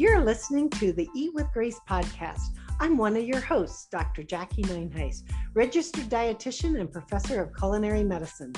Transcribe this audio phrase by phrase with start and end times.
[0.00, 2.56] You're listening to the Eat with Grace podcast.
[2.80, 4.22] I'm one of your hosts, Dr.
[4.22, 8.54] Jacque Nineheist, registered dietitian and professor of culinary medicine.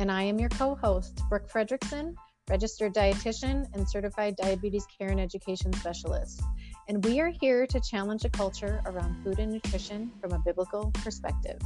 [0.00, 2.16] And I am your co host, Brooke Fredrickson,
[2.50, 6.42] registered dietitian and certified diabetes care and education specialist.
[6.88, 10.90] And we are here to challenge a culture around food and nutrition from a biblical
[10.94, 11.60] perspective.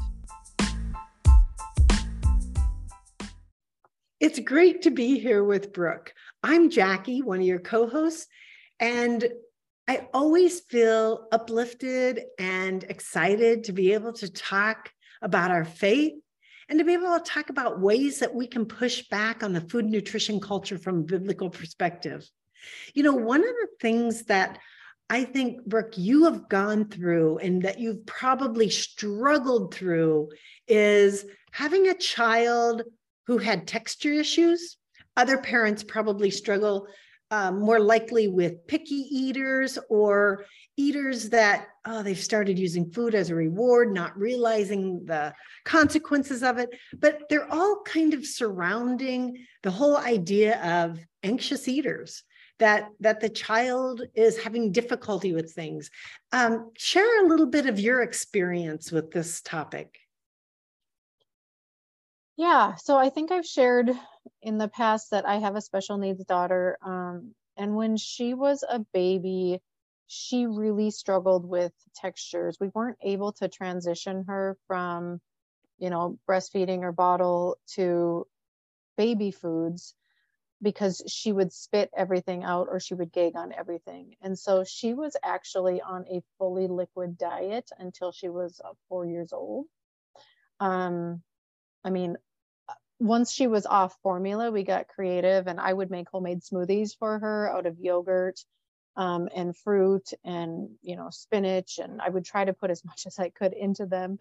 [4.20, 6.12] It's great to be here with Brooke.
[6.42, 8.26] I'm Jacque, one of your co hosts,
[8.80, 9.28] and
[9.86, 16.14] I always feel uplifted and excited to be able to talk about our faith
[16.68, 19.60] and to be able to talk about ways that we can push back on the
[19.60, 22.28] food nutrition culture from a biblical perspective.
[22.94, 24.58] You know, one of the things that
[25.10, 30.28] I think, Brooke, you have gone through and that you've probably struggled through
[30.68, 32.82] is having a child
[33.26, 34.76] who had texture issues.
[35.16, 36.86] Other parents probably struggle
[37.30, 40.44] um, more likely with picky eaters or
[40.76, 45.32] eaters that oh, they've started using food as a reward, not realizing the
[45.64, 46.70] consequences of it.
[46.98, 52.22] But they're all kind of surrounding the whole idea of anxious eaters.
[52.58, 55.90] That, that the child is having difficulty with things.
[56.30, 59.98] Um, share a little bit of your experience with this topic.
[62.36, 63.90] Yeah, so I think I've shared
[64.42, 66.78] in the past that I have a special needs daughter.
[66.82, 69.60] Um, and when she was a baby,
[70.06, 72.58] she really struggled with textures.
[72.60, 75.20] We weren't able to transition her from,
[75.78, 78.26] you know, breastfeeding or bottle to
[78.96, 79.94] baby foods
[80.62, 84.14] because she would spit everything out or she would gag on everything.
[84.20, 89.06] And so she was actually on a fully liquid diet until she was uh, four
[89.06, 89.66] years old.
[90.58, 91.22] Um,
[91.82, 92.16] I mean,
[93.00, 97.18] once she was off formula, we got creative and I would make homemade smoothies for
[97.18, 98.38] her out of yogurt
[98.96, 101.78] um, and fruit and, you know, spinach.
[101.82, 104.18] And I would try to put as much as I could into them.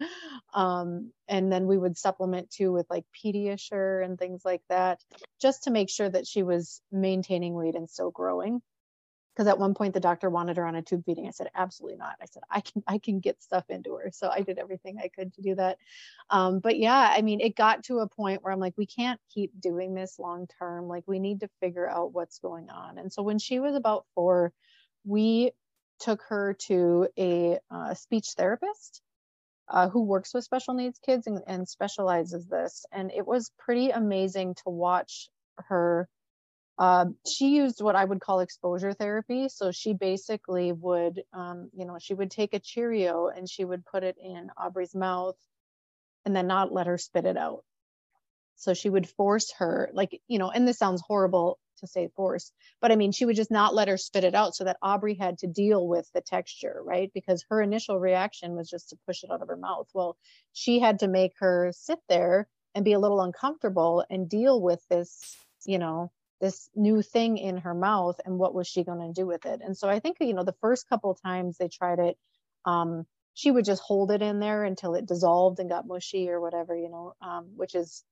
[0.54, 5.00] Um, and then we would supplement too with like Pediasure and things like that,
[5.40, 8.62] just to make sure that she was maintaining weight and still growing
[9.40, 11.26] because at one point the doctor wanted her on a tube feeding.
[11.26, 12.14] I said, absolutely not.
[12.20, 14.10] I said, I can, I can get stuff into her.
[14.12, 15.78] So I did everything I could to do that.
[16.28, 19.18] Um, but yeah, I mean, it got to a point where I'm like, we can't
[19.32, 20.88] keep doing this long term.
[20.88, 22.98] Like we need to figure out what's going on.
[22.98, 24.52] And so when she was about four,
[25.06, 25.52] we
[26.00, 29.00] took her to a uh, speech therapist
[29.70, 32.84] uh, who works with special needs kids and, and specializes this.
[32.92, 36.10] And it was pretty amazing to watch her
[36.78, 39.48] um, she used what I would call exposure therapy.
[39.48, 43.84] So she basically would, um, you know, she would take a Cheerio and she would
[43.84, 45.36] put it in Aubrey's mouth
[46.24, 47.64] and then not let her spit it out.
[48.56, 52.52] So she would force her, like, you know, and this sounds horrible to say force,
[52.80, 55.14] but I mean, she would just not let her spit it out so that Aubrey
[55.14, 57.10] had to deal with the texture, right?
[57.14, 59.88] Because her initial reaction was just to push it out of her mouth.
[59.94, 60.16] Well,
[60.52, 64.84] she had to make her sit there and be a little uncomfortable and deal with
[64.88, 65.36] this,
[65.66, 69.26] you know, this new thing in her mouth and what was she going to do
[69.26, 69.60] with it?
[69.64, 72.16] And so i think you know the first couple of times they tried it
[72.64, 76.40] um, she would just hold it in there until it dissolved and got mushy or
[76.40, 78.04] whatever you know um, which is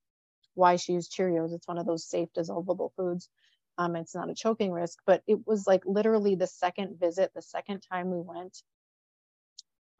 [0.54, 1.54] why she used cheerios.
[1.54, 3.28] It's one of those safe dissolvable foods.
[3.78, 7.42] Um, it's not a choking risk but it was like literally the second visit the
[7.42, 8.62] second time we went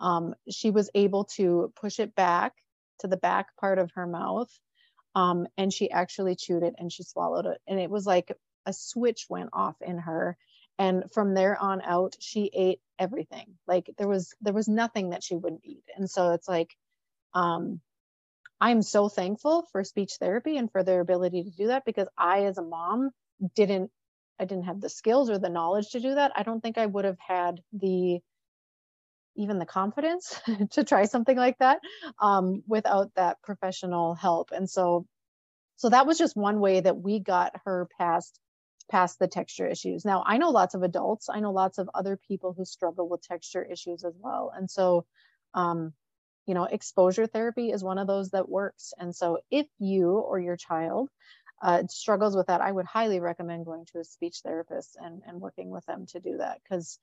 [0.00, 2.55] um, she was able to push it back
[3.00, 4.50] to the back part of her mouth
[5.19, 8.33] um, and she actually chewed it and she swallowed it and it was like
[8.67, 10.39] a switch went off in her
[10.79, 13.59] and from there on out she ate everything.
[13.67, 16.77] Like there was there was nothing that she wouldn't eat and so it's like
[17.34, 17.81] um
[18.61, 22.45] i'm so thankful for speech therapy and for their ability to do that because i
[22.47, 23.11] as a mom
[23.56, 23.91] didn't
[24.41, 26.33] i didn't have the skills or the knowledge to do that.
[26.37, 28.21] I don't think i would have had the
[29.38, 30.38] even the confidence
[30.72, 31.81] to try something like that
[32.21, 34.50] um, without that professional help.
[34.53, 35.06] And so,
[35.76, 38.38] so that was just one way that we got her past
[38.90, 40.05] past the texture issues.
[40.05, 41.29] Now, I know lots of adults.
[41.31, 44.50] I know lots of other people who struggle with texture issues as well.
[44.56, 45.05] And so,
[45.52, 45.93] um,
[46.46, 48.94] you know, exposure therapy is one of those that works.
[48.99, 51.11] And so, if you or your child
[51.61, 55.41] uh, struggles with that, I would highly recommend going to a speech therapist and, and
[55.41, 56.99] working with them to do that because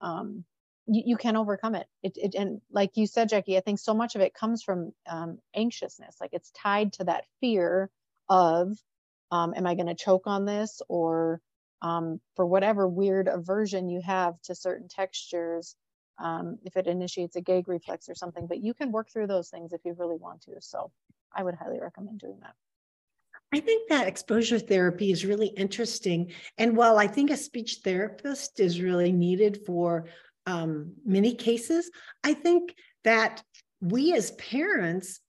[0.00, 0.44] um,
[0.86, 1.86] you, you can overcome it.
[2.02, 2.16] it.
[2.16, 5.38] It, and like you said jackie i think so much of it comes from um,
[5.54, 7.90] anxiousness like it's tied to that fear
[8.28, 8.76] of
[9.30, 11.40] um, am i going to choke on this or
[11.82, 15.76] um, for whatever weird aversion you have to certain textures
[16.18, 19.48] um, if it initiates a gag reflex or something but you can work through those
[19.48, 20.90] things if you really want to so
[21.34, 22.54] i would highly recommend doing that
[23.52, 26.32] I think that exposure therapy is really interesting.
[26.58, 30.06] And while I think a speech therapist is really needed for
[30.46, 31.90] um, many cases,
[32.24, 33.42] I think that
[33.80, 35.20] we as parents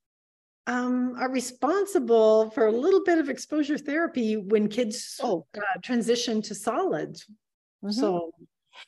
[0.67, 5.45] um, are responsible for a little bit of exposure therapy when kids oh.
[5.55, 7.25] uh, transition to solids.
[7.83, 7.91] Mm-hmm.
[7.91, 8.31] So,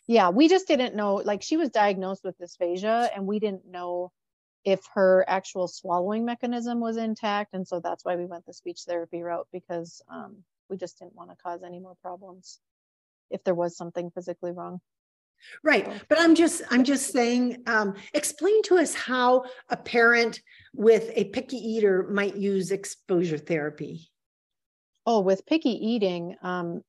[0.07, 1.15] yeah, we just didn't know.
[1.15, 4.11] Like, she was diagnosed with dysphagia, and we didn't know
[4.65, 7.53] if her actual swallowing mechanism was intact.
[7.53, 10.37] And so that's why we went the speech therapy route because um,
[10.69, 12.59] we just didn't want to cause any more problems
[13.31, 14.81] if there was something physically wrong.
[15.63, 15.89] Right.
[16.07, 20.41] But I'm just I'm just saying, um, explain to us how a parent
[20.73, 24.09] with a picky eater might use exposure therapy.
[25.05, 26.81] Oh, with picky eating, um,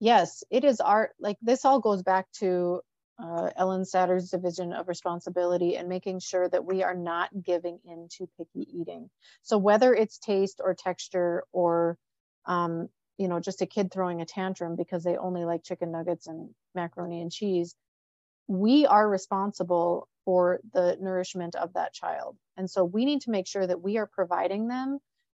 [0.00, 1.12] yes, it is art.
[1.20, 2.80] Like this all goes back to
[3.22, 8.08] uh, Ellen Satter's division of responsibility and making sure that we are not giving in
[8.16, 9.10] to picky eating.
[9.42, 11.98] So whether it's taste or texture or
[12.46, 12.88] um,
[13.18, 16.50] you know just a kid throwing a tantrum because they only like chicken nuggets and
[16.74, 17.74] macaroni and cheese,
[18.50, 22.36] we are responsible for the nourishment of that child.
[22.56, 24.98] And so we need to make sure that we are providing them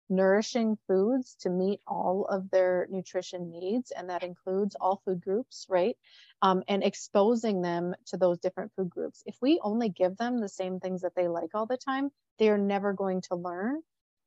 [0.10, 5.66] nourishing foods to meet all of their nutrition needs, and that includes all food groups,
[5.70, 5.98] right?
[6.42, 9.24] Um, and exposing them to those different food groups.
[9.26, 12.48] If we only give them the same things that they like all the time, they
[12.48, 13.82] are never going to learn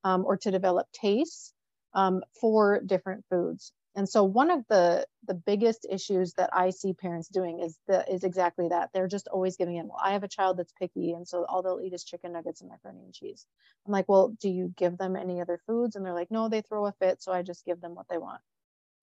[0.05, 1.55] um, or to develop tastes
[1.95, 6.93] um, for different foods and so one of the the biggest issues that i see
[6.93, 8.91] parents doing is the is exactly that.
[8.95, 11.63] They're just always giving in well i have a child that's picky and so all
[11.63, 13.47] they'll eat is chicken nuggets and macaroni and cheese.
[13.87, 15.97] I'm like well do you give them any other foods?
[15.97, 18.19] And they're like no they throw a fit so i just give them what they
[18.19, 18.41] want.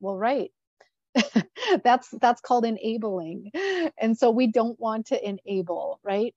[0.02, 0.52] Well right.
[1.84, 3.52] That's that's called enabling.
[4.00, 6.34] And so we don't want to enable right?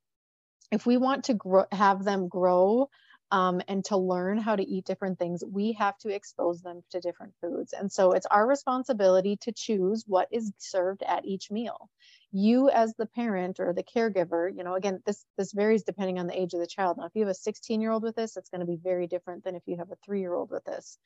[0.73, 2.89] If we want to grow, have them grow
[3.31, 7.01] um, and to learn how to eat different things, we have to expose them to
[7.01, 7.73] different foods.
[7.73, 11.89] And so it's our responsibility to choose what is served at each meal.
[12.33, 16.27] You as the parent or the caregiver, you know, again, this this varies depending on
[16.27, 16.97] the age of the child.
[16.99, 19.07] Now, if you have a 16 year old with this, it's going to be very
[19.07, 20.99] different than if you have a three year old with this.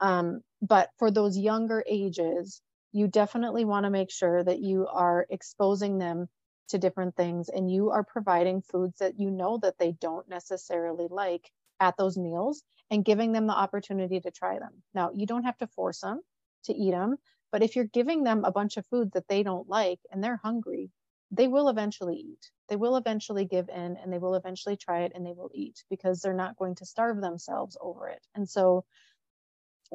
[0.00, 2.60] Um, but for those younger ages,
[2.92, 6.28] you definitely want to make sure that you are exposing them
[6.68, 11.06] to different things and you are providing foods that you know that they don't necessarily
[11.10, 11.50] like
[11.82, 14.82] at those meals and giving them the opportunity to try them.
[14.94, 16.20] Now, you don't have to force them
[16.64, 17.16] to eat them,
[17.50, 20.40] but if you're giving them a bunch of food that they don't like and they're
[20.42, 20.90] hungry,
[21.32, 22.50] they will eventually eat.
[22.68, 25.82] They will eventually give in and they will eventually try it and they will eat
[25.90, 28.24] because they're not going to starve themselves over it.
[28.34, 28.84] And so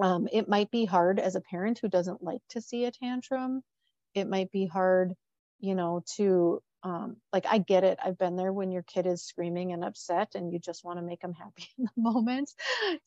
[0.01, 3.63] um, it might be hard as a parent who doesn't like to see a tantrum.
[4.13, 5.13] It might be hard,
[5.59, 7.99] you know, to um, like I get it.
[8.01, 11.05] I've been there when your kid is screaming and upset and you just want to
[11.05, 12.49] make them happy in the moment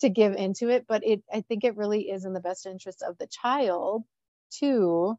[0.00, 0.84] to give into it.
[0.86, 4.04] But it, I think it really is in the best interest of the child
[4.58, 5.16] to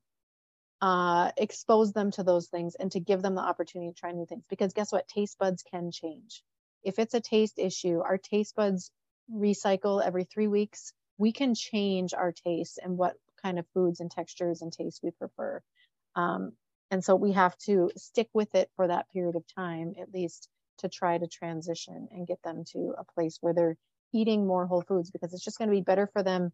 [0.80, 4.28] uh, expose them to those things and to give them the opportunity to try new
[4.28, 4.44] things.
[4.48, 5.08] Because guess what?
[5.08, 6.44] Taste buds can change.
[6.84, 8.92] If it's a taste issue, our taste buds
[9.34, 10.94] recycle every three weeks.
[11.18, 15.10] We can change our tastes and what kind of foods and textures and tastes we
[15.10, 15.64] prefer.
[16.16, 16.54] Um,
[16.92, 20.50] and so we have to stick with it for that period of time, at least
[20.80, 23.78] to try to transition and get them to a place where they're
[24.14, 26.52] eating more whole foods because it's just going to be better for them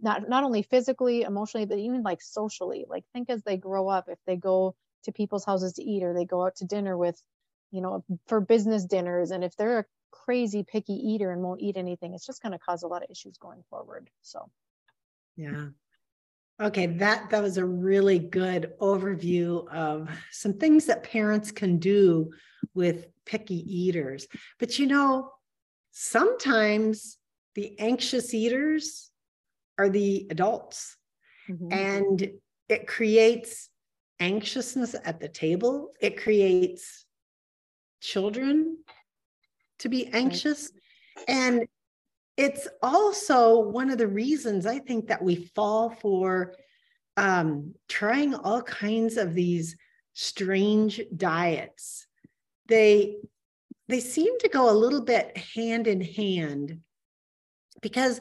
[0.00, 2.86] not not only physically emotionally but even like socially.
[2.88, 4.74] Like think as they grow up if they go
[5.04, 7.20] to people's houses to eat or they go out to dinner with
[7.70, 11.76] you know for business dinners and if they're a crazy picky eater and won't eat
[11.76, 14.50] anything it's just going to cause a lot of issues going forward so.
[15.36, 15.66] Yeah
[16.60, 22.30] Okay, that that was a really good overview of some things that parents can do
[22.74, 24.26] with picky eaters.
[24.58, 25.32] But you know,
[25.90, 27.18] sometimes
[27.54, 29.10] the anxious eaters
[29.78, 30.96] are the adults.
[31.48, 31.72] Mm-hmm.
[31.72, 32.30] And
[32.68, 33.68] it creates
[34.18, 35.92] anxiousness at the table.
[36.00, 37.04] It creates
[38.00, 38.78] children
[39.80, 40.72] to be anxious.
[41.16, 41.24] Right.
[41.28, 41.66] And
[42.36, 46.54] it's also one of the reasons I think that we fall for
[47.16, 49.76] um, trying all kinds of these
[50.12, 52.06] strange diets.
[52.68, 53.16] They
[53.88, 56.80] they seem to go a little bit hand in hand
[57.80, 58.20] because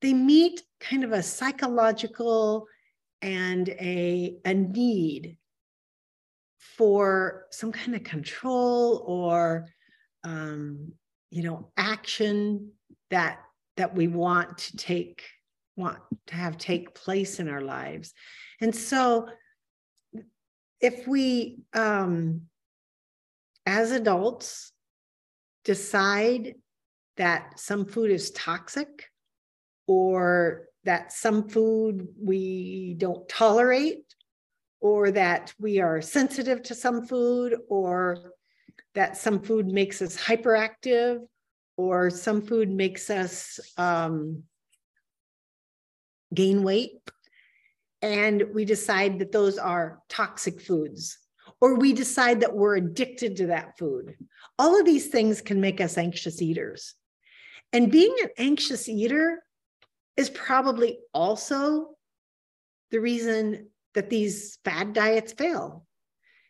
[0.00, 2.66] they meet kind of a psychological
[3.20, 5.36] and a, a need
[6.58, 9.66] for some kind of control or
[10.24, 10.92] um,
[11.30, 12.72] you know action
[13.14, 13.38] that
[13.76, 15.22] that we want to take
[15.76, 18.12] want to have take place in our lives.
[18.60, 19.28] And so
[20.80, 22.42] if we um
[23.66, 24.72] as adults
[25.64, 26.54] decide
[27.16, 28.90] that some food is toxic
[29.86, 34.04] or that some food we don't tolerate,
[34.80, 38.32] or that we are sensitive to some food, or
[38.94, 41.20] that some food makes us hyperactive,
[41.76, 44.44] or some food makes us um,
[46.32, 46.92] gain weight.
[48.02, 51.18] And we decide that those are toxic foods,
[51.60, 54.14] or we decide that we're addicted to that food.
[54.58, 56.94] All of these things can make us anxious eaters.
[57.72, 59.42] And being an anxious eater
[60.16, 61.96] is probably also
[62.90, 65.86] the reason that these fad diets fail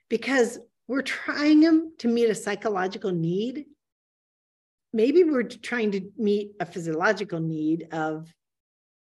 [0.08, 3.66] because we're trying them to meet a psychological need.
[4.94, 8.32] Maybe we're trying to meet a physiological need of,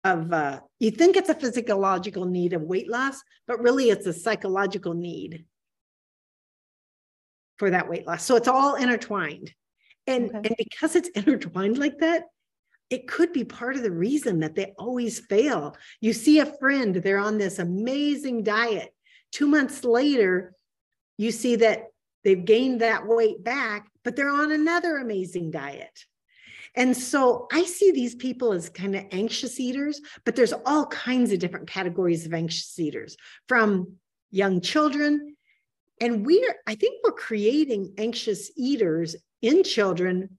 [0.03, 4.13] of uh, you think it's a physiological need of weight loss, but really it's a
[4.13, 5.45] psychological need
[7.57, 8.25] for that weight loss.
[8.25, 9.53] So it's all intertwined.
[10.07, 10.37] And, okay.
[10.37, 12.23] and because it's intertwined like that,
[12.89, 15.75] it could be part of the reason that they always fail.
[16.01, 18.89] You see a friend, they're on this amazing diet.
[19.31, 20.53] Two months later,
[21.17, 21.85] you see that
[22.25, 26.05] they've gained that weight back, but they're on another amazing diet.
[26.75, 31.31] And so I see these people as kind of anxious eaters, but there's all kinds
[31.31, 33.15] of different categories of anxious eaters
[33.47, 33.93] from
[34.29, 35.37] young children.
[36.01, 40.37] And we're, I think we're creating anxious eaters in children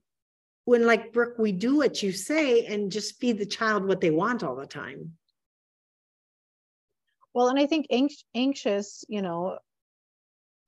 [0.67, 4.11] when like brooke we do what you say and just feed the child what they
[4.11, 5.13] want all the time
[7.33, 7.87] well and i think
[8.35, 9.57] anxious you know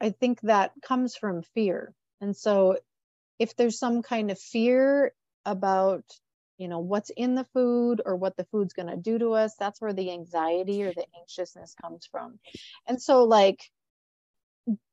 [0.01, 1.93] i think that comes from fear.
[2.21, 2.77] And so
[3.39, 5.13] if there's some kind of fear
[5.45, 6.03] about
[6.57, 9.55] you know what's in the food or what the food's going to do to us
[9.57, 12.39] that's where the anxiety or the anxiousness comes from.
[12.87, 13.61] And so like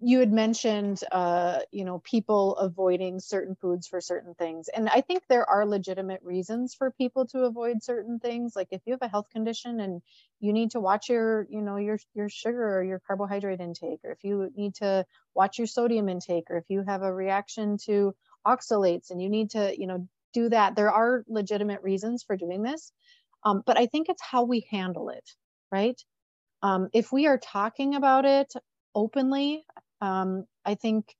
[0.00, 4.68] you had mentioned uh, you know people avoiding certain foods for certain things.
[4.68, 8.54] And i think there are legitimate reasons for people to avoid certain things.
[8.56, 10.02] Like if you have a health condition and
[10.40, 14.12] you need to watch your you know your your sugar or your carbohydrate intake or
[14.12, 15.04] if you need to
[15.34, 18.14] watch your sodium intake or if you have a reaction to
[18.46, 22.62] oxalates and you need to you know do that there are legitimate reasons for doing
[22.62, 22.92] this.
[23.44, 25.28] Um, but i think it's how we handle it
[25.72, 26.00] right?
[26.62, 28.52] Um, if we are talking about it
[28.96, 29.64] openly,
[30.00, 31.14] um, I think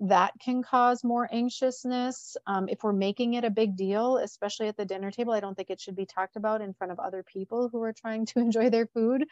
[0.00, 2.36] that can cause more anxiousness.
[2.48, 5.54] Um, if we're making it a big deal, especially at the dinner table, I don't
[5.54, 8.38] think it should be talked about in front of other people who are trying to
[8.40, 9.24] enjoy their food.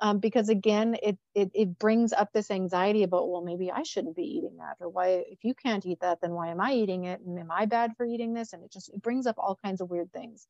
[0.00, 4.16] Um, because again, it, it, it brings up this anxiety about, well, maybe I shouldn't
[4.16, 4.76] be eating that.
[4.80, 7.20] Or why, if you can't eat that, then why am I eating it?
[7.20, 8.52] And am I bad for eating this?
[8.52, 10.48] And it just it brings up all kinds of weird things.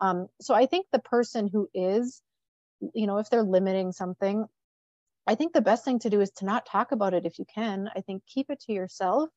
[0.00, 2.22] Um, so I think the person who is,
[2.94, 4.46] you know, if they're limiting something,
[5.28, 7.44] I think the best thing to do is to not talk about it if you
[7.54, 7.90] can.
[7.94, 9.28] I think keep it to yourself.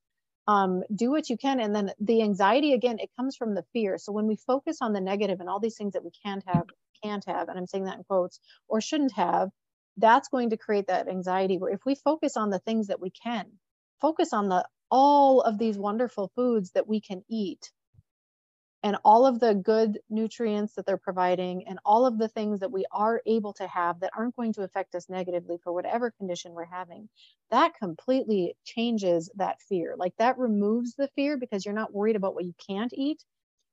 [0.48, 1.60] Um, do what you can.
[1.60, 3.98] And then the anxiety, again, it comes from the fear.
[3.98, 6.64] So when we focus on the negative and all these things that we can't have,
[7.04, 9.50] can't have, and I'm saying that in quotes, or shouldn't have,
[9.98, 13.12] that's going to create that anxiety where if we focus on the things that we
[13.12, 13.46] can,
[14.00, 17.70] focus on the all of these wonderful foods that we can eat
[18.84, 22.72] and all of the good nutrients that they're providing and all of the things that
[22.72, 26.54] we are able to have that aren't going to affect us negatively for whatever condition
[26.54, 27.08] we're having
[27.52, 29.96] that completely changes that fear.
[29.98, 33.24] Like that removes the fear because you're not worried about what you can't eat.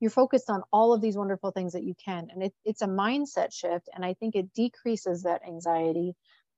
[0.00, 2.86] You're focused on all of these wonderful things that you can and it, it's a
[2.86, 6.14] mindset shift and i think it decreases that anxiety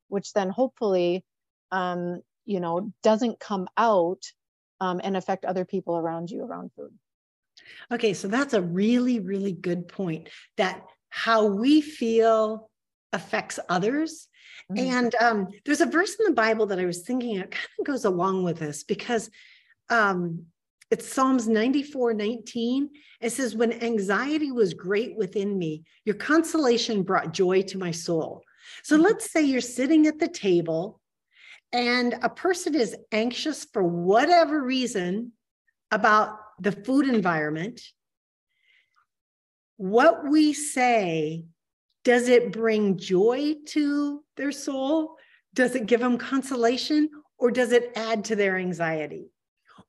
[0.09, 1.25] which then hopefully
[1.73, 4.23] um, you know doesn't come out
[4.81, 6.93] um, and affect other people around you around food
[7.93, 12.71] Okay, so that's a really, really good point that how we feel
[13.13, 14.29] affects others.
[14.71, 14.93] Mm-hmm.
[14.93, 17.87] And um, there's a verse in the Bible that I was thinking it kind of
[17.87, 19.31] goes along with this because
[19.89, 20.45] um,
[20.91, 22.91] it's Psalms 94 19.
[23.21, 28.43] It says, When anxiety was great within me, your consolation brought joy to my soul.
[28.83, 29.05] So mm-hmm.
[29.05, 31.01] let's say you're sitting at the table
[31.73, 35.33] and a person is anxious for whatever reason
[35.91, 37.81] about the food environment,
[39.77, 41.47] what we say,
[42.05, 45.17] does it bring joy to their soul?
[45.55, 49.31] Does it give them consolation or does it add to their anxiety?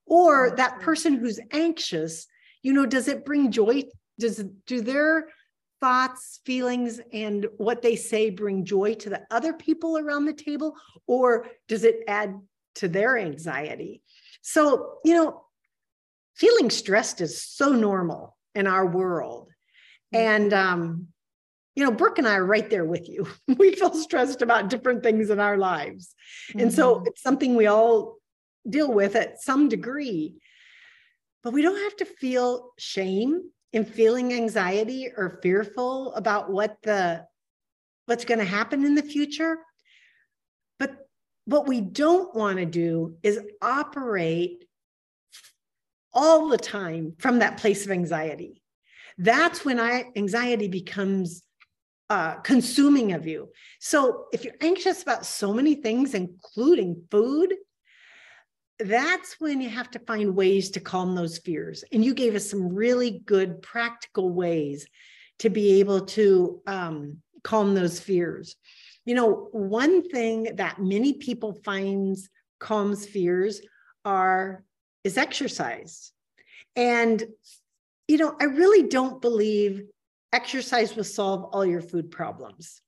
[0.06, 0.56] Or mm-hmm.
[0.56, 2.28] that person who's anxious,
[2.63, 3.84] you know, does it bring joy?
[4.20, 5.28] Does do their
[5.82, 10.75] thoughts, feelings, and what they say bring joy to the other people around the table,
[11.08, 12.40] or does it add
[12.75, 14.04] to their anxiety?
[14.42, 15.44] So, you know,
[16.36, 19.50] feeling stressed is so normal in our world.
[20.14, 20.26] Mm-hmm.
[20.26, 21.08] And, um,
[21.76, 23.28] you know, Brooke and I are right there with you.
[23.58, 26.14] we feel stressed about different things in our lives.
[26.50, 26.60] Mm-hmm.
[26.60, 27.08] And so mm-hmm.
[27.08, 28.18] it's something we all
[28.70, 30.36] deal with at some degree.
[31.44, 37.26] But we don't have to feel shame in feeling anxiety or fearful about what the
[38.06, 39.58] what's going to happen in the future.
[40.78, 40.96] But
[41.46, 44.66] what we don't want to do is operate
[46.13, 48.62] all the time from that place of anxiety.
[49.18, 51.44] That's when I, anxiety becomes
[52.10, 53.50] uh, consuming of you.
[53.80, 57.53] So if you're anxious about so many things, including food,
[58.80, 61.84] that's when you have to find ways to calm those fears.
[61.91, 64.88] And you gave us some really good practical ways
[65.39, 68.56] to be able to um, calm those fears.
[69.06, 73.62] You know, one thing that many people finds calms fears
[74.06, 74.63] are
[75.03, 76.12] is exercise.
[76.75, 77.24] And
[78.08, 79.84] you know, I really don't believe
[80.34, 82.81] exercise will solve all your food problems.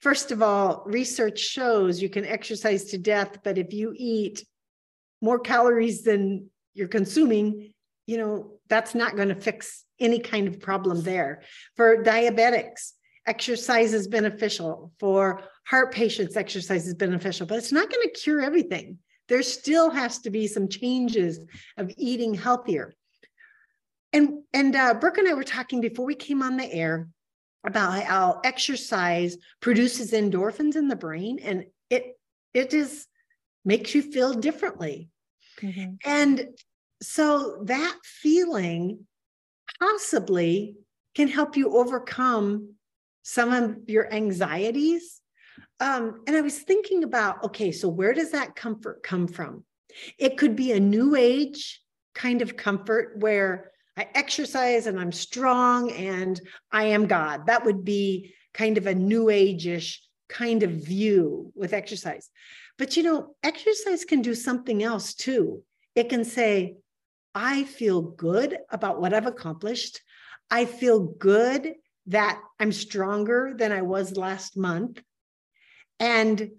[0.00, 4.46] First of all, research shows you can exercise to death, but if you eat
[5.20, 7.74] more calories than you're consuming,
[8.06, 11.42] you know, that's not going to fix any kind of problem there.
[11.76, 12.92] For diabetics,
[13.26, 14.92] exercise is beneficial.
[14.98, 18.98] For heart patients, exercise is beneficial, but it's not going to cure everything.
[19.30, 21.38] There still has to be some changes
[21.78, 22.94] of eating healthier.
[24.12, 27.08] And and uh, Brooke and I were talking before we came on the air
[27.64, 32.18] about how exercise produces endorphins in the brain, and it
[32.52, 33.06] it is
[33.64, 35.08] makes you feel differently.
[35.60, 35.94] Mm-hmm.
[36.04, 36.48] And
[37.00, 39.06] so that feeling
[39.78, 40.76] possibly
[41.14, 42.74] can help you overcome
[43.22, 45.19] some of your anxieties.
[45.80, 49.64] Um, and I was thinking about okay, so where does that comfort come from?
[50.18, 51.80] It could be a new age
[52.14, 57.46] kind of comfort where I exercise and I'm strong and I am God.
[57.46, 62.30] That would be kind of a new age-ish kind of view with exercise.
[62.78, 65.62] But you know, exercise can do something else too.
[65.94, 66.76] It can say,
[67.34, 70.00] I feel good about what I've accomplished.
[70.50, 71.74] I feel good
[72.06, 75.00] that I'm stronger than I was last month.
[76.00, 76.50] And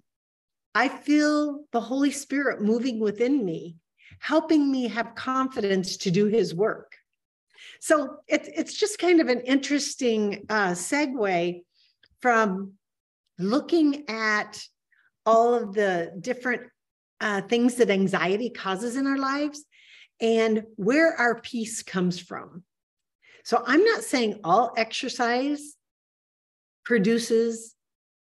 [0.73, 3.75] I feel the Holy Spirit moving within me,
[4.19, 6.95] helping me have confidence to do his work.
[7.79, 11.63] So it, it's just kind of an interesting uh, segue
[12.21, 12.73] from
[13.39, 14.61] looking at
[15.25, 16.63] all of the different
[17.19, 19.65] uh, things that anxiety causes in our lives
[20.19, 22.63] and where our peace comes from.
[23.43, 25.75] So I'm not saying all exercise
[26.85, 27.75] produces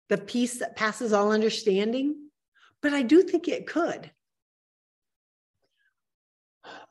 [0.08, 2.28] the peace that passes all understanding,
[2.82, 4.10] but I do think it could.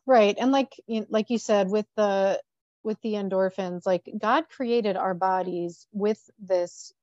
[0.06, 0.36] Right.
[0.40, 0.74] And like
[1.10, 2.42] like you said with the
[2.84, 6.94] with the endorphins, like God created our bodies with this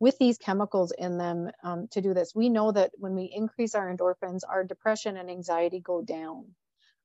[0.00, 2.34] with these chemicals in them um, to do this.
[2.34, 6.46] We know that when we increase our endorphins, our depression and anxiety go down.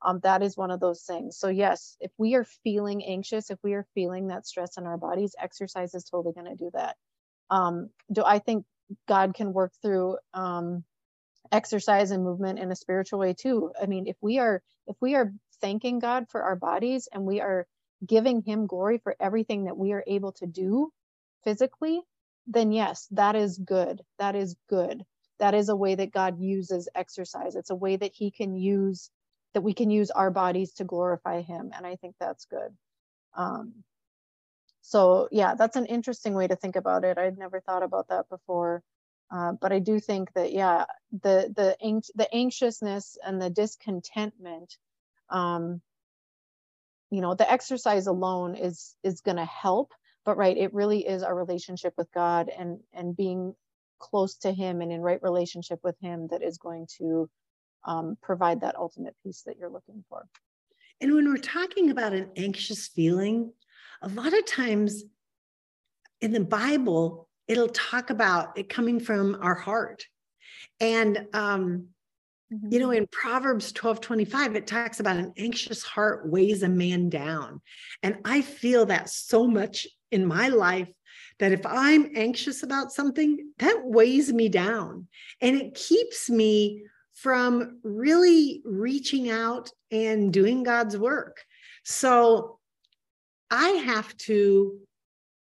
[0.01, 1.37] Um, that is one of those things.
[1.37, 4.97] So, yes, if we are feeling anxious, if we are feeling that stress in our
[4.97, 6.95] bodies, exercise is totally going to do that.
[7.49, 8.65] Um, do I think
[9.07, 10.83] God can work through um,
[11.51, 13.71] exercise and movement in a spiritual way too?
[13.81, 17.41] I mean, if we are if we are thanking God for our bodies and we
[17.41, 17.67] are
[18.05, 20.91] giving Him glory for everything that we are able to do
[21.43, 22.01] physically,
[22.47, 24.01] then yes, that is good.
[24.19, 25.03] That is good.
[25.39, 27.55] That is a way that God uses exercise.
[27.55, 29.11] It's a way that He can use
[29.53, 32.75] that we can use our bodies to glorify him and i think that's good
[33.35, 33.73] um,
[34.89, 37.19] so yeah that's an interesting way to think about it.
[37.19, 38.81] I'd never thought about that before.
[39.31, 44.75] Uh, but i do think that yeah the the the anxiousness and the discontentment
[45.29, 45.81] um,
[47.11, 49.93] you know the exercise alone is is going to help.
[50.25, 53.53] But right it really is our relationship with god and and being
[53.99, 57.29] close to him and in right relationship with him that is going to
[57.85, 60.27] um, provide that ultimate peace that you're looking for.
[61.01, 63.53] And when we're talking about an anxious feeling,
[64.01, 65.03] a lot of times
[66.21, 70.05] in the Bible, it'll talk about it coming from our heart.
[70.79, 71.87] And, um,
[72.53, 72.67] mm-hmm.
[72.71, 77.09] you know, in Proverbs 12 25, it talks about an anxious heart weighs a man
[77.09, 77.61] down.
[78.03, 80.89] And I feel that so much in my life
[81.39, 85.07] that if I'm anxious about something, that weighs me down
[85.41, 86.83] and it keeps me
[87.13, 91.43] from really reaching out and doing God's work.
[91.83, 92.58] So
[93.51, 94.79] I have to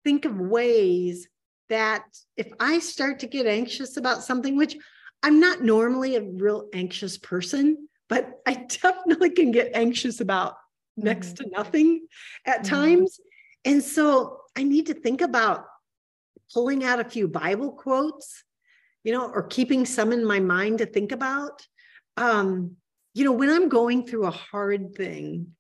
[0.05, 1.29] think of ways
[1.69, 2.05] that
[2.37, 4.77] if I start to get anxious about something, which
[5.23, 10.55] I'm not normally a real anxious person, but I definitely can get anxious about
[10.97, 11.45] next mm-hmm.
[11.45, 12.07] to nothing
[12.47, 12.75] at mm-hmm.
[12.75, 13.21] times.
[13.65, 15.67] And so I need to think about
[16.55, 18.45] pulling out a few Bible quotes
[19.09, 21.67] you know, or keeping some in my mind to think about.
[22.17, 22.77] Um,
[23.15, 25.55] you know, when I'm going through a hard thing,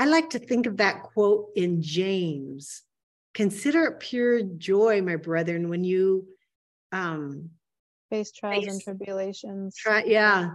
[0.00, 2.84] I like to think of that quote in James
[3.34, 6.26] Consider it pure joy, my brethren, when you
[6.90, 7.50] um,
[8.10, 9.76] face trials face, and tribulations.
[9.76, 10.50] Try, yeah.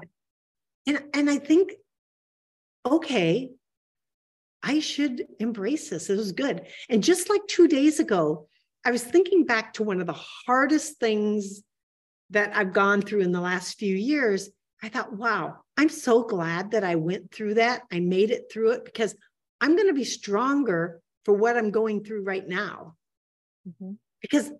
[0.87, 1.73] And, and I think,
[2.85, 3.51] okay,
[4.61, 6.09] I should embrace this.
[6.09, 6.63] It was good.
[6.89, 8.47] And just like two days ago,
[8.83, 11.61] I was thinking back to one of the hardest things
[12.31, 14.49] that I've gone through in the last few years.
[14.83, 17.83] I thought, wow, I'm so glad that I went through that.
[17.91, 19.15] I made it through it because
[19.65, 22.95] I'm going to be stronger for what I'm going through right now.
[23.67, 23.93] Mm-hmm.
[24.21, 24.51] Because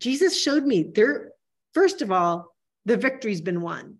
[0.00, 1.30] Jesus showed me there,
[1.74, 3.98] first of all, the victory's been won.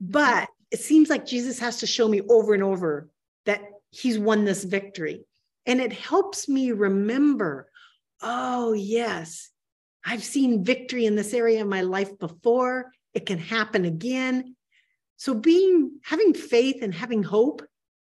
[0.00, 3.10] But it seems like Jesus has to show me over and over
[3.44, 5.26] that he's won this victory.
[5.66, 7.68] And it helps me remember
[8.22, 9.50] oh, yes,
[10.02, 12.90] I've seen victory in this area of my life before.
[13.12, 14.56] It can happen again.
[15.18, 17.60] So being having faith and having hope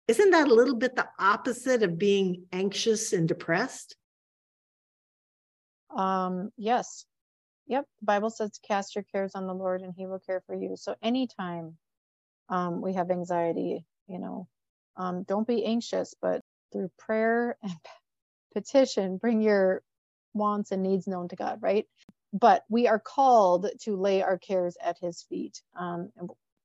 [0.08, 3.96] isn't that a little bit the opposite of being anxious and depressed?
[5.94, 7.06] Um, yes.
[7.66, 7.86] Yep.
[8.00, 10.76] The Bible says cast your cares on the Lord and he will care for you.
[10.76, 11.76] So anytime
[12.48, 14.46] um, we have anxiety, you know,
[14.96, 16.42] um, don't be anxious, but
[16.72, 17.72] through prayer and
[18.54, 19.82] petition, bring your
[20.34, 21.86] wants and needs known to God, right?
[22.32, 25.62] But we are called to lay our cares at his feet.
[25.78, 26.10] Um,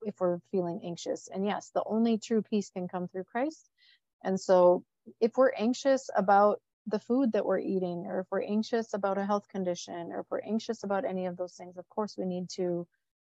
[0.03, 1.29] if we're feeling anxious.
[1.33, 3.69] And yes, the only true peace can come through Christ.
[4.23, 4.83] And so
[5.19, 9.25] if we're anxious about the food that we're eating, or if we're anxious about a
[9.25, 12.49] health condition, or if we're anxious about any of those things, of course we need
[12.49, 12.87] to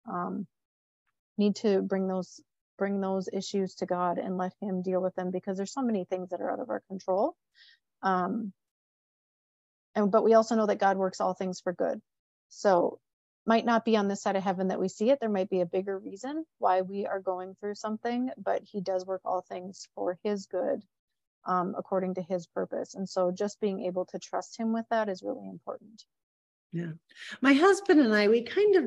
[0.10, 0.48] um,
[1.38, 2.42] need to bring those
[2.78, 6.06] bring those issues to God and let Him deal with them because there's so many
[6.06, 7.36] things that are out of our control.
[8.02, 8.52] Um,
[9.96, 12.02] and but we also know that God works all things for good.
[12.50, 13.00] So
[13.46, 15.20] might not be on this side of heaven that we see it.
[15.20, 19.06] There might be a bigger reason why we are going through something, but he does
[19.06, 20.84] work all things for his good
[21.46, 22.96] um, according to his purpose.
[22.96, 26.04] And so just being able to trust him with that is really important.
[26.74, 26.94] Yeah.
[27.42, 28.86] My husband and I, we kind of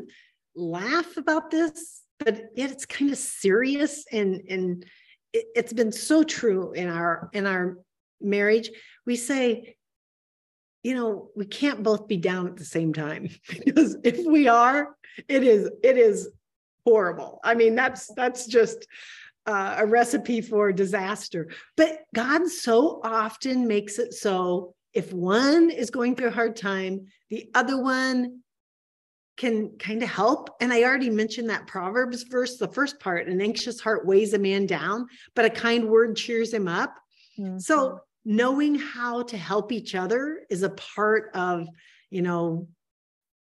[0.56, 4.84] laugh about this, but yet it's kind of serious and, and
[5.32, 7.78] it, it's been so true in our, in our
[8.20, 8.70] marriage.
[9.06, 9.76] We say,
[10.82, 14.96] you know we can't both be down at the same time because if we are
[15.26, 16.28] it is it is
[16.84, 17.40] horrible.
[17.44, 18.86] I mean that's that's just
[19.46, 21.48] uh, a recipe for disaster.
[21.76, 27.06] But god so often makes it so if one is going through a hard time
[27.30, 28.40] the other one
[29.36, 30.50] can kind of help.
[30.60, 34.38] And i already mentioned that proverbs verse the first part an anxious heart weighs a
[34.38, 36.94] man down but a kind word cheers him up.
[37.38, 37.58] Mm-hmm.
[37.58, 41.66] so knowing how to help each other is a part of
[42.10, 42.68] you know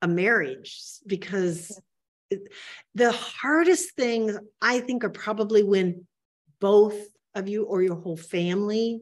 [0.03, 1.81] a marriage because
[2.95, 6.07] the hardest things i think are probably when
[6.61, 6.97] both
[7.35, 9.01] of you or your whole family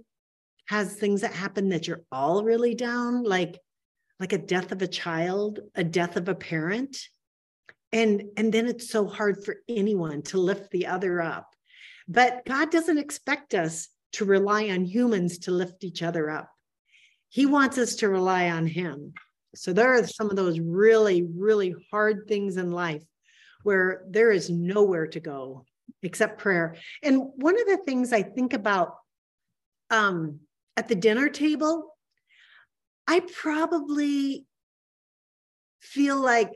[0.69, 3.59] has things that happen that you're all really down like
[4.23, 6.97] like a death of a child a death of a parent.
[7.93, 11.49] And and then it's so hard for anyone to lift the other up.
[12.07, 16.51] But god doesn't expect us to rely on humans to lift each other up.
[17.29, 19.15] He wants us to rely on Him.
[19.55, 23.05] So there are some of those really, really hard things in life
[23.63, 25.65] where there is nowhere to go
[26.03, 26.77] except prayer.
[27.03, 28.95] And one of the things I think about
[29.91, 30.41] um,
[30.77, 31.97] at the dinner table,
[33.07, 34.47] I probably
[35.81, 36.51] feel like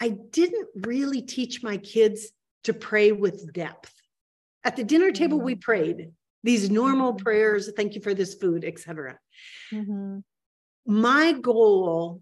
[0.00, 2.28] I didn't really teach my kids
[2.64, 3.92] to pray with depth.
[4.66, 5.60] At the dinner table, we mm-hmm.
[5.60, 6.10] prayed
[6.42, 7.22] these normal mm-hmm.
[7.22, 9.18] prayers, thank you for this food, etc.
[9.72, 10.18] Mm-hmm.
[10.86, 12.20] My goal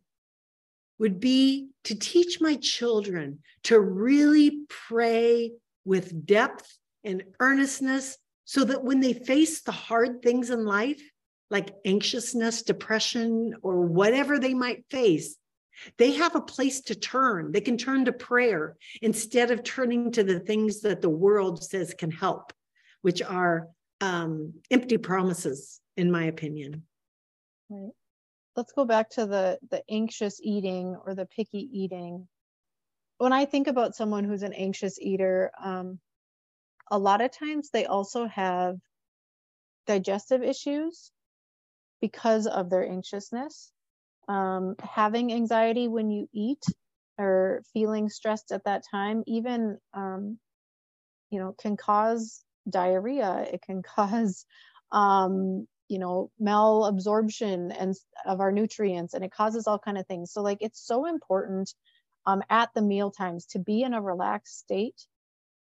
[0.99, 5.53] would be to teach my children to really pray
[5.87, 6.71] with depth
[7.03, 11.03] and earnestness so that when they face the hard things in life,
[11.51, 15.37] like anxiousness, depression, or whatever they might face,
[15.99, 17.53] they have a place to turn.
[17.53, 21.95] They can turn to prayer instead of turning to the things that the world says
[21.95, 22.53] can help,
[23.03, 23.69] which are
[24.01, 26.85] um, empty promises, in my opinion.
[27.69, 27.93] Right.
[28.57, 32.29] Let's go back to the the anxious eating or the picky eating.
[33.19, 35.99] When I think about someone who's an anxious eater, um,
[36.91, 38.77] a lot of times they also have
[39.87, 41.11] digestive issues
[42.01, 43.73] because of their anxiousness
[44.29, 46.65] um, having anxiety when you eat
[47.19, 50.39] or feeling stressed at that time even um,
[51.31, 53.47] you know can cause diarrhea.
[53.53, 54.47] It can cause
[54.93, 60.33] um, you know malabsorption and of our nutrients and it causes all kind of things.
[60.33, 61.73] So like it's so important
[62.27, 65.07] um, at the meal times to be in a relaxed state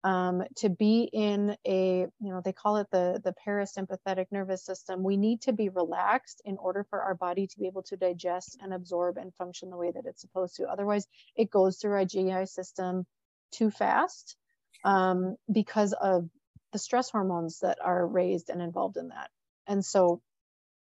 [0.04, 5.04] um, to be in a you know they call it the the parasympathetic nervous system.
[5.04, 8.58] We need to be relaxed in order for our body to be able to digest
[8.62, 10.68] and absorb and function the way that it's supposed to.
[10.68, 13.06] Otherwise it goes through our gi system
[13.52, 14.36] too fast
[14.84, 16.30] um, because of
[16.74, 19.30] the stress hormones that are raised and involved in that.
[19.68, 20.22] And so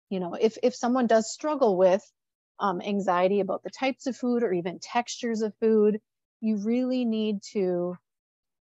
[0.10, 2.10] you know if if someone does struggle with
[2.62, 6.00] um, anxiety about the types of food or even textures of food
[6.42, 7.98] you really need to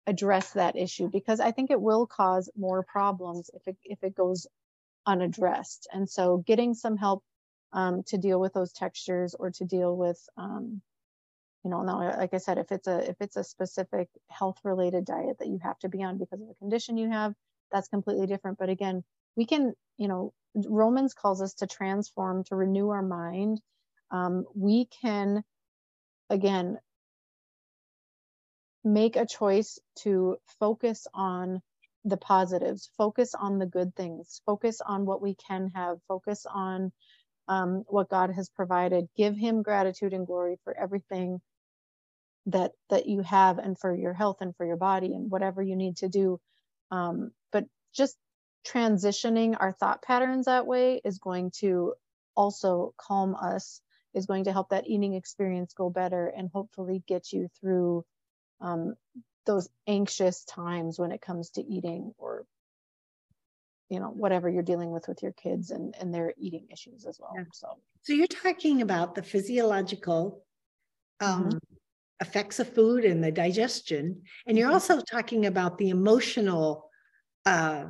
[0.06, 4.14] address that issue because I think it will cause more problems if it if it
[4.14, 4.46] goes
[5.06, 5.88] unaddressed.
[5.92, 7.22] And so getting some help
[7.72, 10.82] um, to deal with those textures or to deal with um,
[11.66, 15.04] you know now like i said if it's a if it's a specific health related
[15.04, 17.34] diet that you have to be on because of a condition you have
[17.72, 19.02] that's completely different but again
[19.34, 23.60] we can you know romans calls us to transform to renew our mind
[24.12, 25.42] um, we can
[26.30, 26.78] again
[28.86, 31.60] make a choice to focus on
[32.04, 36.92] the positives, focus on the good things, focus on what we can have, focus on
[37.48, 39.08] um, what God has provided.
[39.16, 41.40] Give Him gratitude and glory for everything
[42.46, 45.74] that that you have, and for your health and for your body and whatever you
[45.74, 46.40] need to do.
[46.92, 48.16] Um, but just
[48.66, 51.94] transitioning our thought patterns that way is going to
[52.36, 53.80] also calm us,
[54.14, 58.04] is going to help that eating experience go better, and hopefully get you through
[58.60, 58.94] um,
[59.46, 62.44] those anxious times when it comes to eating or
[63.88, 67.18] you know whatever you're dealing with with your kids and and their eating issues as
[67.20, 67.44] well yeah.
[67.52, 67.68] so
[68.02, 70.42] so you're talking about the physiological
[71.20, 71.56] um, mm-hmm.
[72.20, 74.74] effects of food and the digestion and you're mm-hmm.
[74.74, 76.90] also talking about the emotional
[77.46, 77.84] uh,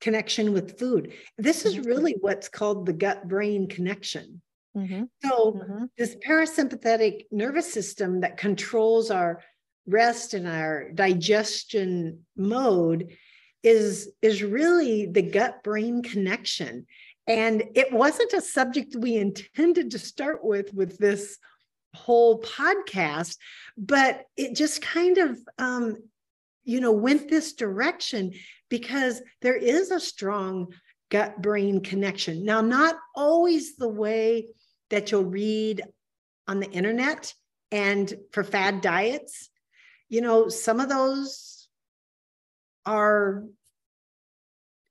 [0.00, 1.88] connection with food this is mm-hmm.
[1.88, 4.42] really what's called the gut brain connection
[4.76, 5.04] Mm-hmm.
[5.24, 5.84] So, mm-hmm.
[5.96, 9.40] this parasympathetic nervous system that controls our
[9.88, 13.10] rest and our digestion mode
[13.62, 16.86] is is really the gut brain connection
[17.26, 21.38] and it wasn't a subject we intended to start with with this
[21.94, 23.36] whole podcast
[23.76, 25.96] but it just kind of um,
[26.64, 28.32] you know went this direction
[28.68, 30.68] because there is a strong
[31.10, 34.46] gut brain connection now not always the way
[34.90, 35.82] that you'll read
[36.46, 37.34] on the internet
[37.70, 39.50] and for fad diets.
[40.08, 41.68] You know, some of those
[42.86, 43.44] are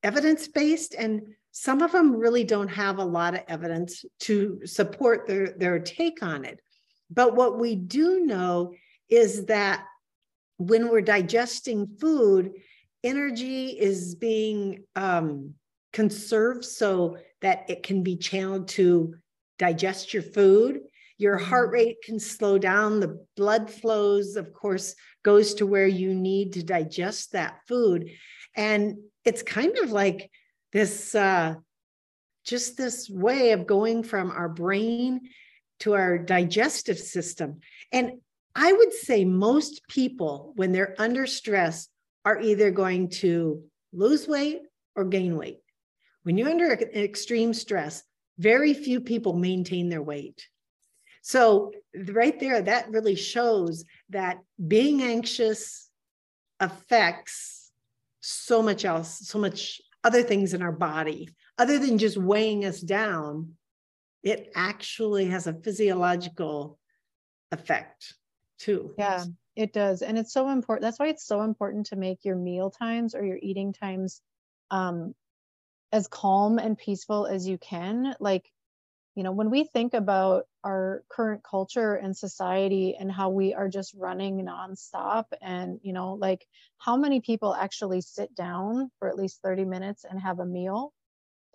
[0.04, 5.26] evidence based and some of them really don't have a lot of evidence to support
[5.26, 6.60] their, their take on it.
[7.10, 8.74] But what we do know
[9.10, 9.84] is that
[10.58, 12.54] when we're digesting food,
[13.04, 15.56] energy is being um,
[15.94, 19.16] conserved so that it can be channeled to
[19.58, 20.82] digest your food.
[21.18, 21.74] Your heart mm-hmm.
[21.74, 23.00] rate can slow down.
[23.00, 28.12] The blood flows, of course, goes to where you need to digest that food.
[28.56, 30.32] And it's kind of like
[30.74, 31.56] this uh,
[32.46, 35.30] just this way of going from our brain
[35.80, 37.60] to our digestive system.
[37.92, 38.14] And
[38.56, 41.88] I would say most people, when they're under stress,
[42.26, 44.62] are either going to lose weight
[44.96, 45.60] or gain weight.
[46.24, 48.04] When you're under extreme stress,
[48.38, 50.48] very few people maintain their weight.
[51.22, 51.72] So,
[52.14, 55.90] right there, that really shows that being anxious
[56.60, 57.72] affects
[58.22, 62.80] so much else, so much other things in our body, other than just weighing us
[62.80, 63.54] down.
[64.24, 66.80] It actually has a physiological
[67.52, 68.16] effect
[68.58, 68.94] too.
[68.98, 70.02] Yeah, it does.
[70.02, 70.84] And it's so important.
[70.84, 74.22] That's why it's so important to make your meal times or your eating times
[74.72, 75.14] um,
[75.92, 78.52] as calm and peaceful as you can like
[79.16, 83.70] you know when we think about our current culture and society and how we are
[83.70, 86.46] just running nonstop and you know like
[86.78, 90.94] how many people actually sit down for at least 30 minutes and have a meal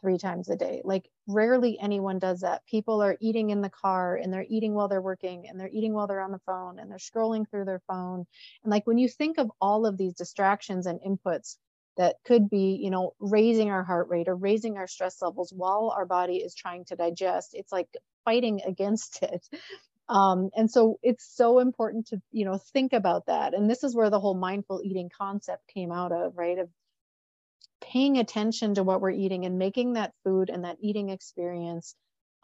[0.02, 0.82] three times a day?
[0.84, 2.66] Like rarely anyone does that.
[2.66, 5.94] People are eating in the car and they're eating while they're working and they're eating
[5.94, 8.26] while they're on the phone and they're scrolling through their phone.
[8.64, 11.56] And like when you think of all of these distractions and inputs
[11.96, 15.92] that could be you know raising our heart rate or raising our stress levels while
[15.96, 17.88] our body is trying to digest it's like
[18.24, 19.46] fighting against it.
[20.08, 23.54] Um, and so it's so important to you know think about that.
[23.54, 26.58] And this is where the whole mindful eating concept came out of right?
[26.58, 26.68] Of
[27.80, 31.94] paying attention to what we're eating and making that food and that eating experience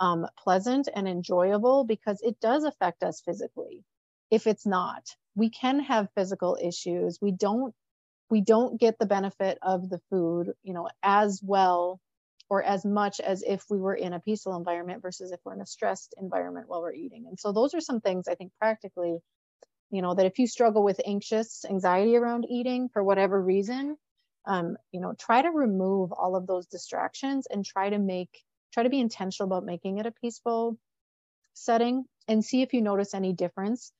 [0.01, 3.85] um, pleasant and enjoyable because it does affect us physically.
[4.31, 5.05] If it's not
[5.39, 7.19] we can have physical issues.
[7.23, 7.75] We don't
[8.31, 12.01] we don't get the benefit of the food, you know, as well
[12.51, 15.61] or as much as if we were in a peaceful environment versus if we're in
[15.61, 17.27] a stressed environment while we're eating.
[17.29, 19.19] And so those are some things I think practically
[19.91, 23.97] you know that if you struggle with anxious anxiety around eating for whatever reason
[24.47, 28.31] um, you know try to remove all of those distractions and try to make
[28.73, 30.77] try to be intentional about making it a peaceful
[31.55, 33.93] setting and see if you notice any difference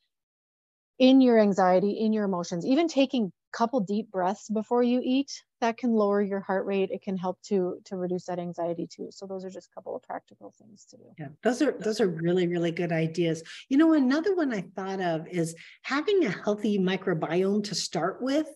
[0.99, 5.77] in your anxiety in your emotions even taking couple deep breaths before you eat that
[5.77, 6.91] can lower your heart rate.
[6.91, 9.09] It can help to to reduce that anxiety too.
[9.11, 11.05] So those are just a couple of practical things to do.
[11.19, 13.43] Yeah those are those are really really good ideas.
[13.69, 18.49] You know another one i thought of is having a healthy microbiome to start with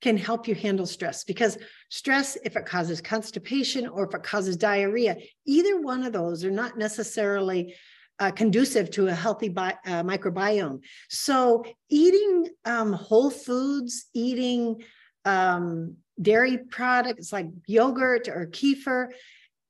[0.00, 4.56] can help you handle stress because stress if it causes constipation or if it causes
[4.56, 7.74] diarrhea either one of those are not necessarily
[8.18, 10.80] uh, conducive to a healthy bi- uh, microbiome.
[11.08, 14.82] So, eating um, whole foods, eating
[15.24, 19.08] um, dairy products like yogurt or kefir,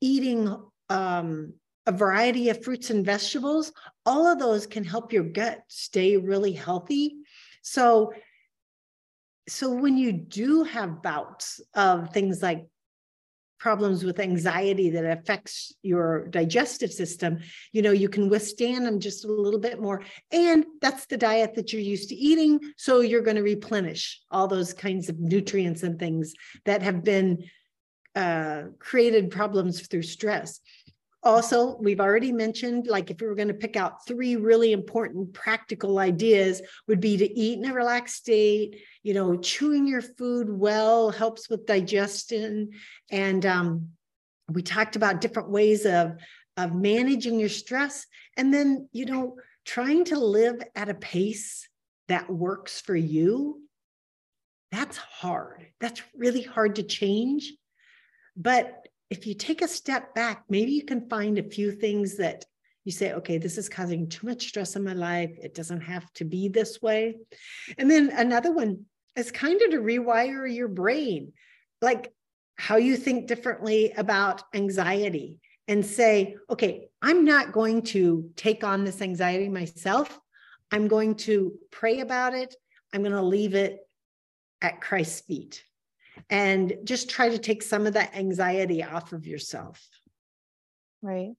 [0.01, 0.55] eating
[0.89, 1.53] um,
[1.87, 3.73] a variety of fruits and vegetables,
[4.05, 7.17] all of those can help your gut stay really healthy.
[7.63, 8.13] So,
[9.49, 12.67] so when you do have bouts of things like
[13.59, 17.39] problems with anxiety that affects your digestive system
[17.73, 20.03] you know you can withstand them just a little bit more.
[20.31, 24.47] And that's the diet that you're used to eating so you're going to replenish all
[24.47, 27.45] those kinds of nutrients and things that have been
[28.15, 30.61] uh, created problems through stress
[31.23, 35.33] also we've already mentioned like if we were going to pick out three really important
[35.33, 40.49] practical ideas would be to eat in a relaxed state you know chewing your food
[40.51, 42.71] well helps with digestion.
[43.11, 43.89] And um,
[44.49, 46.17] we talked about different ways of
[46.57, 51.69] of managing your stress and then you know trying to live at a pace
[52.09, 53.63] that works for you.
[54.73, 55.67] That's hard.
[55.81, 57.53] That's really hard to change.
[58.37, 62.45] But if you take a step back, maybe you can find a few things that
[62.85, 65.31] you say, okay, this is causing too much stress in my life.
[65.43, 67.17] It doesn't have to be this way.
[67.77, 68.85] And then another one
[69.17, 71.33] is kind of to rewire your brain,
[71.83, 72.13] like
[72.57, 78.85] how you think differently about anxiety and say, okay, I'm not going to take on
[78.85, 80.19] this anxiety myself.
[80.71, 82.55] I'm going to pray about it.
[82.93, 83.81] I'm going to leave it
[84.63, 85.63] at Christ's feet
[86.31, 89.89] and just try to take some of that anxiety off of yourself.
[91.03, 91.33] Right.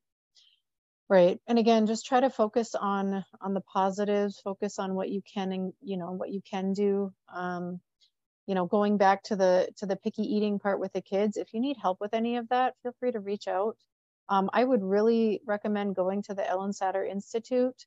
[1.10, 1.40] Right.
[1.48, 5.52] And again just try to focus on on the positives focus on what you can
[5.52, 7.12] and you know what you can do.
[7.34, 7.80] Um
[8.48, 11.54] you know going back to the to the picky eating part with the kids if
[11.54, 13.78] you need help with any of that feel free to reach out.
[14.30, 17.86] Um, i would really recommend going to the Ellyn Satter Institute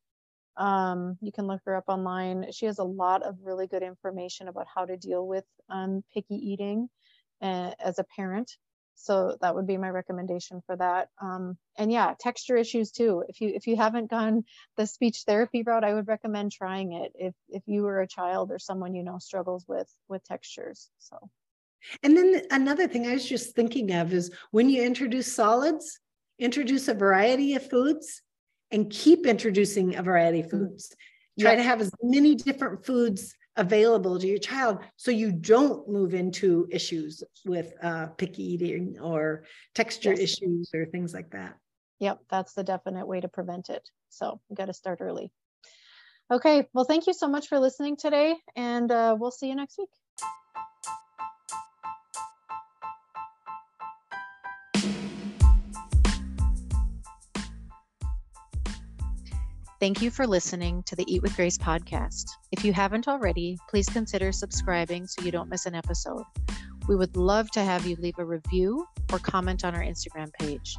[0.56, 2.46] um, you can look her up online.
[2.52, 6.34] She has a lot of really good information about how to deal with um, picky
[6.34, 6.88] eating
[7.40, 8.50] uh, as a parent.
[8.94, 11.08] So that would be my recommendation for that.
[11.20, 13.24] Um, and yeah, texture issues too.
[13.28, 14.44] If you if you haven't gone
[14.76, 17.12] the speech therapy route, I would recommend trying it.
[17.14, 20.90] If if you were a child or someone you know struggles with with textures.
[20.98, 21.18] So.
[22.04, 25.98] And then another thing I was just thinking of is when you introduce solids,
[26.38, 28.22] introduce a variety of foods
[28.72, 30.66] and keep introducing a variety of mm-hmm.
[30.66, 30.96] foods.
[31.40, 36.14] Try to have as many different foods available to your child so you don't move
[36.14, 40.20] into issues with uh, picky eating or texture yes.
[40.20, 41.56] issues or things like that.
[42.00, 43.88] Yep, that's the definite way to prevent it.
[44.08, 45.32] So you got to start early.
[46.30, 49.78] Okay, well, thank you so much for listening today, and uh, we'll see you next
[49.78, 49.90] week.
[59.82, 62.26] Thank you for listening to the Eat with Grace podcast.
[62.52, 66.22] If you haven't already, please consider subscribing so you don't miss an episode.
[66.86, 70.76] We would love to have you leave a review or comment on our Instagram page.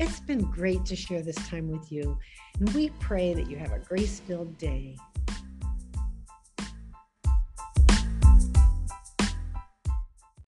[0.00, 2.18] It's been great to share this time with you,
[2.58, 4.96] and we pray that you have a grace filled day.